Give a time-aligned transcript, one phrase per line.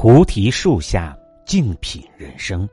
[0.00, 2.68] 菩提树下静品人生。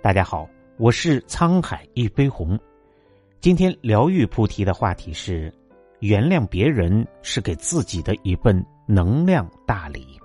[0.00, 2.58] 大家好，我是沧海一杯红。
[3.42, 5.52] 今天疗愈菩提的话题是：
[5.98, 10.18] 原谅别人是给自己的一份能量大礼。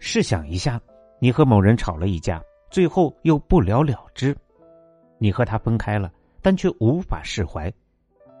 [0.00, 0.80] 试想一下，
[1.20, 4.36] 你和某人吵了一架，最后又不了了之，
[5.18, 6.10] 你和他分开了，
[6.42, 7.72] 但却无法释怀，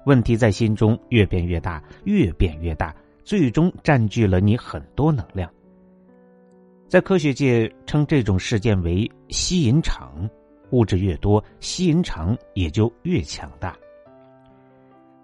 [0.04, 2.92] 问题在心中越变越大，越变越大。
[3.26, 5.52] 最终占据了你很多能量，
[6.86, 10.30] 在科学界称这种事件为吸引场，
[10.70, 13.76] 物质越多，吸引场也就越强大。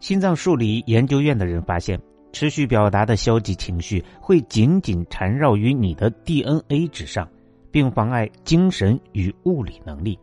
[0.01, 1.97] 心脏数理研究院的人发现，
[2.33, 7.31] 持续表达的消极情绪会紧紧缠绕于你的 DNA 之上，
[7.71, 10.19] 并妨碍精神与物理能力。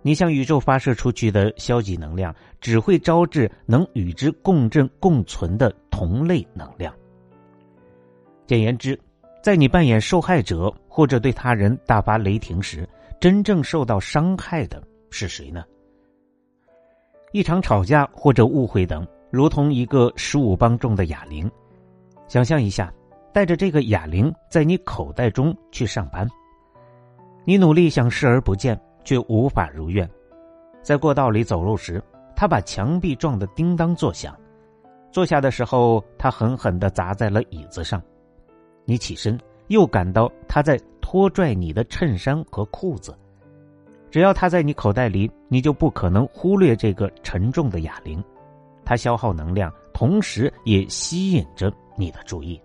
[0.00, 6.94] 你向宇宙发射出去的消极能量，只会招致能与之共振共存的同类能量。
[8.46, 9.00] 简言之，
[9.42, 12.86] 在你扮演受害者或者对他人大发雷霆时，
[13.18, 15.64] 真正受到伤害的是谁呢？
[17.32, 21.50] 一场吵架或者误会等，如同一个十五磅重的哑铃。
[22.28, 22.92] 想象一下，
[23.32, 26.28] 带着这个哑铃在你口袋中去上班，
[27.46, 28.78] 你努力想视而不见。
[29.02, 30.10] 却无法如愿，
[30.82, 32.02] 在过道里走路时，
[32.34, 34.36] 他把墙壁撞得叮当作响。
[35.16, 38.02] 坐下的时候，他狠狠的砸在了椅子上。
[38.84, 43.16] 你起身，又感到他在拖拽你的衬衫和裤子。
[44.10, 48.22] 只要他在你口袋里，你就不可能忽略这个沉重的哑铃。
[48.84, 52.60] 它消耗能量，同时也吸引着你的注意。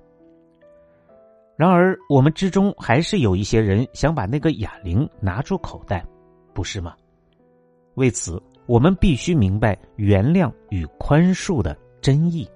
[1.55, 6.05] 然而，我们之中还是有一些人想把那个哑铃拿出口袋。
[6.53, 6.97] 不是吗？
[7.93, 12.49] 为此，我们必须明白原谅与宽恕的真意。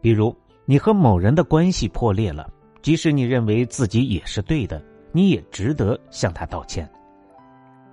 [0.00, 0.34] 比如，
[0.64, 2.50] 你和某人的关系破裂了，
[2.82, 6.88] 即使你认为自己也是对的，你也值得向他道歉。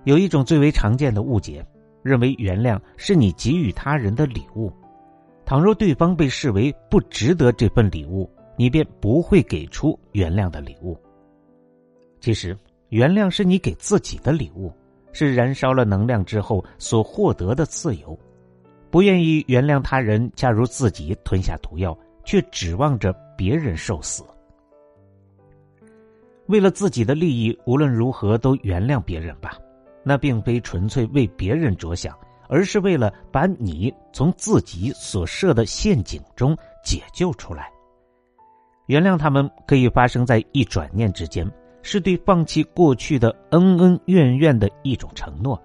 [0.04, 1.64] 有一种最为常见的误解，
[2.02, 4.72] 认为原谅是你给予他人的礼物，
[5.44, 10.98] 倘若对方被视为不值得这份礼物，你便不会给出原谅的礼物。
[12.20, 12.56] 其实。
[12.90, 14.72] 原谅是你给自己的礼物，
[15.10, 18.16] 是燃烧了能量之后所获得的自由。
[18.96, 24.24] 不愿意原谅他人，恰如自己吞下毒药，却指望着别人受死。
[26.46, 29.58] 为了自己的利益，无论如何都原谅别人吧。
[30.02, 32.16] 那并非纯粹为别人着想，
[32.48, 37.70] 而是为了把你从自己所设的陷阱中解救出来。
[38.86, 41.46] 原谅他们可以发生在一转念之间。
[41.82, 45.62] 是对放弃过去的恩恩怨怨的一种承诺。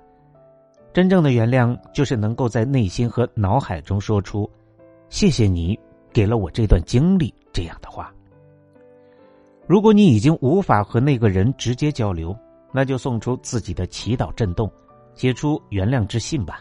[0.93, 4.49] 真正的原谅，就是能够在内心和脑海中说出
[5.09, 5.79] “谢谢你
[6.11, 8.13] 给了我这段经历”这样的话。
[9.67, 12.35] 如果你已经无法和那个人直接交流，
[12.73, 14.69] 那就送出自己的祈祷震动，
[15.13, 16.59] 写出原谅之信吧。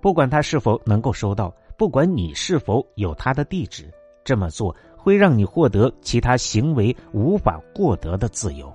[0.00, 3.92] 不管他是否能够收到，不管你是否有他的地址，
[4.22, 8.72] 这么做会让你获得其他行为无法获得的自由。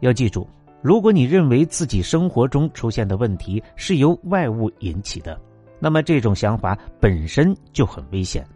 [0.00, 0.48] 要记住，
[0.82, 5.38] 如果你认为自己生活中出现的问题是由外物引起的，
[5.78, 8.46] 那么这种想法本身就很危险，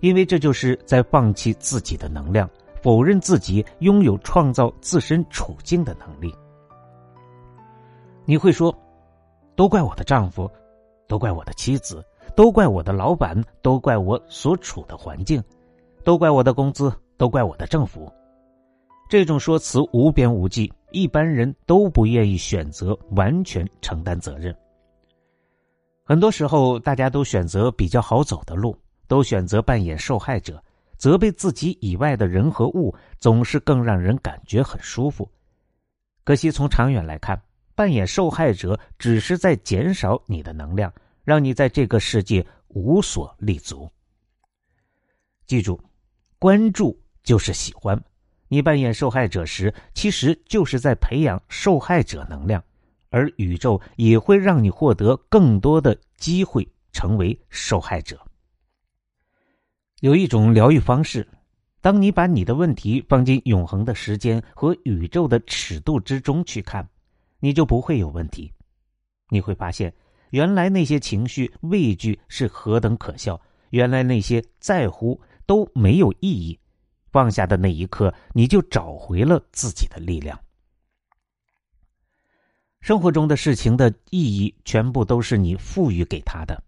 [0.00, 2.48] 因为这就是在放弃自己的能量，
[2.80, 6.32] 否认自己拥有创造自身处境的能力。
[8.24, 8.72] 你会说
[9.56, 10.48] ：“都怪我的丈夫，
[11.08, 12.04] 都怪我的妻子，
[12.36, 15.42] 都怪我的老板，都怪我所处的环境，
[16.04, 18.08] 都怪我的工资，都怪我的政府。”
[19.10, 24.54] 这种说辞无边无际，一般人都不愿意选择完全承担责任。
[26.04, 28.76] 很多时候，大家都选择比较好走的路，
[29.06, 30.62] 都选择扮演受害者，
[30.96, 35.30] 责备自己以外的人和物，总是更让人感觉很舒服。
[36.24, 37.40] 可惜，从长远来看，
[37.74, 40.92] 扮演受害者只是在减少你的能量，
[41.24, 43.86] 让你在这个世界无所立足。
[45.46, 45.78] 记住，
[46.38, 48.02] 关注就是喜欢。
[48.48, 52.62] 你扮演受害者时，其实就是在培养受害者能量，
[53.10, 58.18] 而宇宙也会让你获得更多的机会成为受害者。
[60.00, 61.28] 有一种疗愈方式，
[61.80, 66.88] 当你把你的问题放进永恒的时间和宇宙的尺度之中去看，
[67.40, 68.52] 你就不会有问题。
[69.28, 69.92] 你会发现，
[70.30, 73.40] 原来那些情绪畏惧是何等可笑，
[73.70, 76.58] 原来那些在乎都没有意义。
[77.18, 80.38] 放下的那一刻，你就找回了自己的力量。
[82.80, 86.62] 生活中的事情的意义，全部都是你赋予给他的。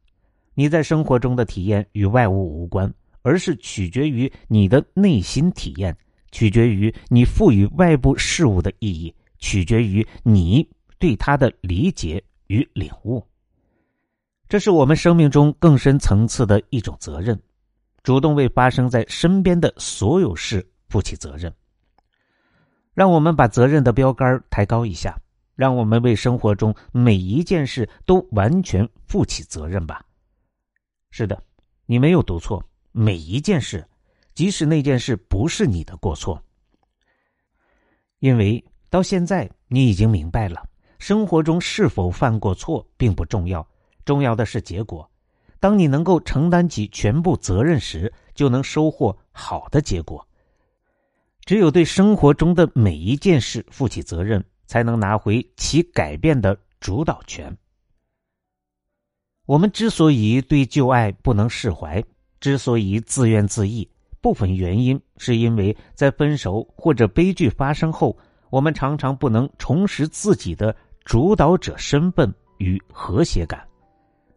[0.55, 2.93] 你在生活中的体验与外物无关，
[3.23, 5.97] 而是取决于你的内心体验，
[6.32, 10.69] 取决于你赋予外部事物的意义，取决于你
[10.99, 13.25] 对他的理解与领悟。
[14.49, 17.41] 这是我们生命中更深层次的一种责任，
[18.02, 21.52] 主动为发生在身边的所有事负起责任。
[22.94, 25.19] 让我们把责任的标杆抬高一下，
[25.55, 30.05] 让我们为生活中每一件事都完全负起责任吧。
[31.11, 31.43] 是的，
[31.87, 32.62] 你没有读错，
[32.93, 33.87] 每一件事，
[34.35, 36.41] 即使那件事不是你的过错，
[38.20, 40.64] 因为到现在你已经明白了，
[40.99, 43.67] 生活中是否犯过错并不重要。
[44.05, 45.09] 重要的是结果。
[45.60, 50.26] 当你能够承担起全部责任时，就能收获好的结果。
[51.44, 57.54] 只有对生活中的每一件事负起责任，才能拿回其改变的主导权。
[59.46, 62.02] 我们之所以对旧爱不能释怀，
[62.40, 63.86] 之所以自怨自艾，
[64.20, 68.16] 部分原因是因为在分手或者悲剧发生后，
[68.48, 70.74] 我们常常不能重拾自己的
[71.04, 73.69] 主导者身份与和谐感。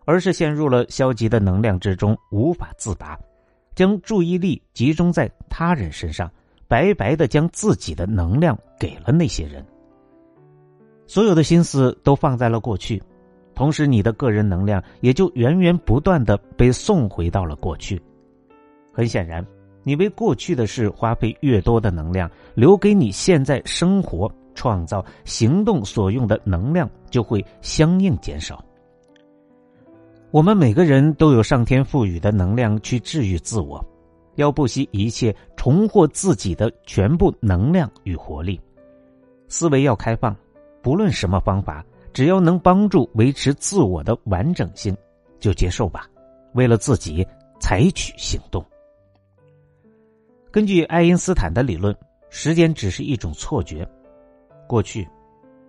[0.06, 3.18] 而是陷入了消极的能量之中，无法自拔，
[3.76, 6.32] 将注意力集中在他人身上，
[6.68, 9.66] 白白的将自己的能量给了那些人。
[11.06, 13.02] 所有的心思都放在了过去，
[13.54, 18.02] 同时你的个人能量也就源源不断的被送回到了过去。
[18.92, 19.46] 很显然，
[19.84, 28.64] 你为过去的事花费越多的能量，留给你现在生活、创造、行动所用的能量就会相应减少。
[30.34, 33.86] 我们每个人都有上天赋予的能量去治愈自我，
[34.34, 38.60] 要不惜一切重获自己的全部能量与活力。
[39.48, 40.36] 思维要开放，
[40.82, 44.98] 不论什么方法，只要能帮助维持自我的完整性，
[45.40, 46.10] 就接受吧。
[46.54, 47.24] 为了自己，
[47.60, 48.66] 采取行动。
[50.50, 51.96] 根据爱因斯坦的理论，
[52.32, 53.88] 时间只是一种错觉，
[54.68, 55.08] 过去、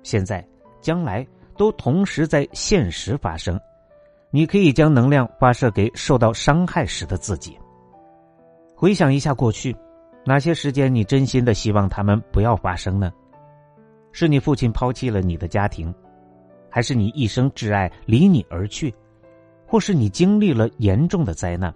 [0.02, 0.43] 现在、
[0.81, 3.61] 将来都同时在现实发生。
[4.34, 7.56] 你可以将能量发射给受到伤害时的自己。
[8.75, 9.72] 回想一下过去，
[10.26, 13.12] 哪些时间你真心的希望他们不要发生呢？
[14.10, 15.94] 是你父亲抛弃了你的家庭，
[16.69, 18.92] 还是你一生挚爱离你而去，
[19.69, 21.72] 或是你经历了严重的灾难？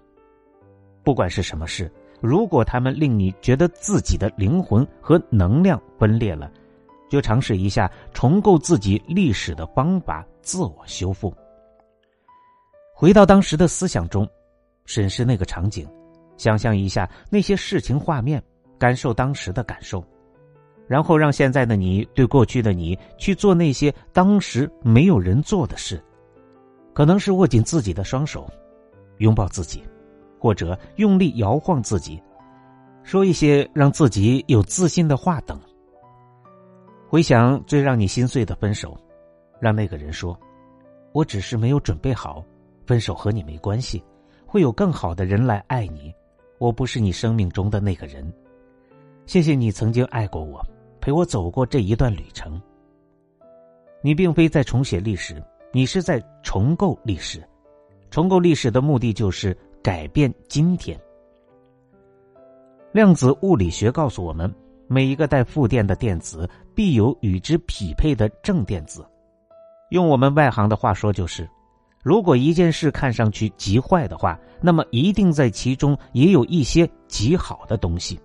[1.04, 1.88] 不管是什么事，
[2.20, 6.50] 如果他们令你觉得自己的灵魂和能量分裂了，
[7.08, 11.32] 就尝试一下重构自己历史的方法，自我修复。
[13.00, 14.28] 回到当时的思想中，
[14.84, 15.86] 审视那个场景，
[16.36, 18.42] 想象一下那些事情画面，
[18.76, 20.04] 感受当时的感受，
[20.88, 26.02] 然后让现在的你对过去的你去做那些当时没有人做的事，
[26.92, 28.50] 可能是握紧自己的双手，
[29.18, 29.80] 拥抱自己，
[30.36, 32.20] 或者用力摇晃自己，
[33.04, 35.56] 说一些让自己有自信的话等。
[37.08, 38.98] 回想最让你心碎的分手，
[39.60, 40.36] 让那个人说
[41.14, 42.44] ：“我只是没有准备好。”
[42.88, 44.02] 分手和你没关系，
[44.46, 46.10] 会有更好的人来爱你。
[46.56, 48.32] 我不是你生命中的那个人。
[49.26, 50.64] 谢谢你曾经爱过我，
[50.98, 52.58] 陪我走过这一段旅程。
[54.00, 55.36] 你并非在重写历史，
[55.70, 57.46] 你是在重构历史。
[58.10, 60.98] 重构历史的目的就是改变今天。
[62.90, 64.50] 量子物理学告诉我们，
[64.86, 69.04] 每一个带负电的电子必有与之匹配的正电子。
[69.90, 71.46] 用我们外行的话说，就是。
[72.02, 78.18] 如果一件事看上去极坏的话，那么一定在其中也有一些极好的东西，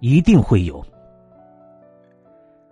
[0.00, 0.84] 一定会有。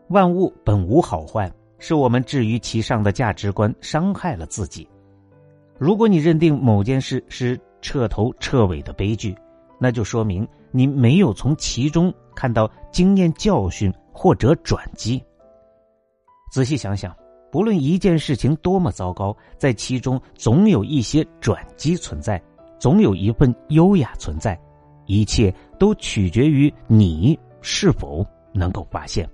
[0.09, 4.89] 万物本无好坏，是我们置于其上的价值观伤害了自己。
[5.79, 9.37] 如果你认定某件事是彻头彻尾的悲剧，
[9.79, 15.23] 那就说明你没有从其中看到经验教训或者转机。
[16.51, 17.15] 仔细想想。
[17.51, 22.41] 不论一件事情多么糟糕，在其中总有一些转机存在，
[22.79, 24.59] 总有一份优雅存在，
[25.07, 29.29] 一切都取决于你是否能够发现。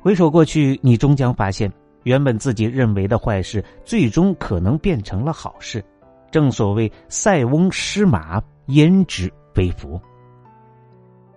[0.00, 1.72] 回首过去，你终将发现，
[2.04, 5.84] 原本自己认为的坏事，最终可能变成了好事。
[6.30, 10.00] 正所谓“塞翁失马，焉知非福”。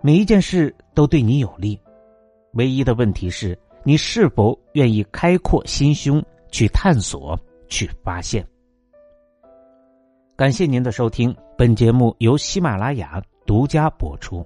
[0.02, 1.80] 每一件事都对你有利，
[2.54, 3.58] 唯一的问题是。
[3.88, 7.40] 你是否愿意开阔心胸去探索、
[7.70, 8.46] 去发现？
[10.36, 14.46] 感谢您的收听，本节目由喜马拉雅独家播出。